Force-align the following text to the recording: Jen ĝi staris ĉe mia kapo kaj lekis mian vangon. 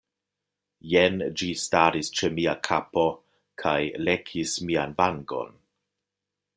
Jen 0.93 1.19
ĝi 1.41 1.49
staris 1.63 2.09
ĉe 2.19 2.31
mia 2.39 2.55
kapo 2.69 3.05
kaj 3.65 3.77
lekis 4.09 4.57
mian 4.71 5.01
vangon. 5.03 5.55